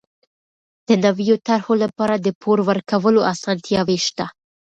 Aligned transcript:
د 0.87 0.89
نويو 1.03 1.35
طرحو 1.47 1.73
لپاره 1.83 2.15
د 2.17 2.27
پور 2.41 2.57
ورکولو 2.69 3.19
اسانتیاوې 3.33 3.97
شته. 4.07 4.25